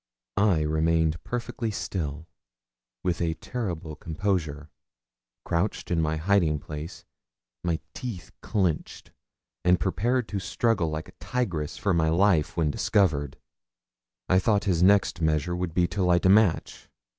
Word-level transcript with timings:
I 0.37 0.61
remained 0.61 1.23
perfectly 1.23 1.69
still, 1.69 2.27
with 3.03 3.21
a 3.21 3.35
terrible 3.35 3.95
composure, 3.95 4.71
crouched 5.45 5.91
in 5.91 6.01
my 6.01 6.15
hiding 6.17 6.57
place, 6.57 7.05
my 7.63 7.79
teeth 7.93 8.31
clenched, 8.41 9.11
and 9.63 9.79
prepared 9.79 10.27
to 10.29 10.39
struggle 10.39 10.89
like 10.89 11.09
a 11.09 11.17
tigress 11.19 11.77
for 11.77 11.93
my 11.93 12.09
life 12.09 12.57
when 12.57 12.71
discovered. 12.71 13.37
I 14.27 14.39
thought 14.39 14.63
his 14.63 14.81
next 14.81 15.21
measure 15.21 15.55
would 15.55 15.75
be 15.75 15.85
to 15.89 16.01
light 16.01 16.25
a 16.25 16.29
match. 16.29 16.89